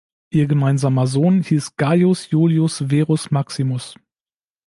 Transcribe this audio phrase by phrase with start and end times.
[0.31, 3.93] Ihr gemeinsamer Sohn hieß Gaius Iulius Verus Maximus.